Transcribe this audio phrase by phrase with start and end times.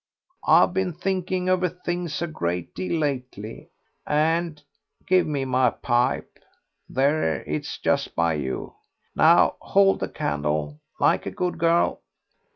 [0.47, 3.69] I've been thinking over things a great deal lately,
[4.07, 4.59] and
[5.05, 6.39] give me my pipe
[6.89, 8.73] there, it's just by you.
[9.15, 12.01] Now, hold the candle, like a good girl."